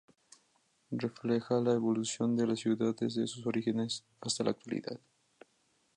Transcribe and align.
Refleja 0.89 1.59
la 1.61 1.73
evolución 1.73 2.35
de 2.35 2.47
la 2.47 2.55
ciudad 2.55 2.95
desde 2.99 3.27
sus 3.27 3.45
orígenes 3.45 4.03
hasta 4.19 4.43
la 4.43 4.49
actualidad. 4.49 4.99